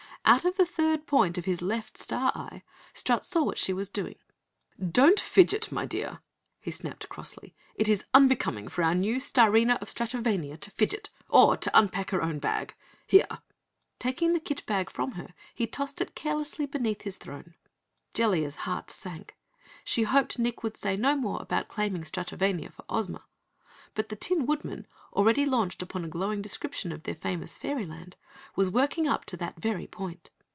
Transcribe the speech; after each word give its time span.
Out 0.23 0.45
of 0.45 0.55
the 0.55 0.67
third 0.67 1.07
point 1.07 1.37
of 1.39 1.45
his 1.45 1.63
left 1.63 1.97
star 1.97 2.31
eye, 2.35 2.61
Strut 2.93 3.25
saw 3.25 3.41
what 3.43 3.57
she 3.57 3.73
was 3.73 3.89
doing. 3.89 4.17
"Don't 4.79 5.19
fidget, 5.19 5.71
my 5.71 5.85
dear," 5.87 6.19
he 6.61 6.69
snapped 6.69 7.09
crossly. 7.09 7.55
"It 7.73 7.89
is 7.89 8.05
unbecoming 8.13 8.67
for 8.67 8.83
our 8.83 8.93
new 8.93 9.15
Starina 9.15 9.77
of 9.81 9.89
Stratovania 9.89 10.59
to 10.59 10.69
fidget, 10.71 11.09
or 11.27 11.57
to 11.57 11.71
unpack 11.77 12.11
her 12.11 12.21
own 12.21 12.37
bag. 12.37 12.75
Here" 13.07 13.27
Taking 14.07 14.33
the 14.33 14.39
kit 14.39 14.63
bag 14.67 14.91
from 14.91 15.13
her 15.13 15.33
he 15.55 15.65
tossed 15.65 15.99
it 16.01 16.13
carelessly 16.15 16.67
beneath 16.67 17.01
his 17.01 17.17
throne. 17.17 17.55
Jellia's 18.13 18.57
heart 18.57 18.91
sank. 18.91 19.35
She 19.83 20.03
hoped 20.03 20.37
Nick 20.39 20.61
would 20.61 20.77
say 20.77 20.95
no 20.95 21.15
more 21.15 21.41
about 21.41 21.67
claiming 21.67 22.03
Stratovania 22.03 22.71
for 22.71 22.85
Ozma. 22.89 23.25
But 23.93 24.07
the 24.07 24.15
Tin 24.15 24.45
Woodman, 24.45 24.87
already 25.11 25.45
launched 25.45 25.81
upon 25.81 26.05
a 26.05 26.07
glowing 26.07 26.41
description 26.41 26.93
of 26.93 27.03
their 27.03 27.15
famous 27.15 27.57
Fairy 27.57 27.85
Land, 27.85 28.15
was 28.55 28.69
working 28.69 29.05
up 29.05 29.25
to 29.25 29.35
that 29.35 29.59
very 29.59 29.85
point. 29.85 30.29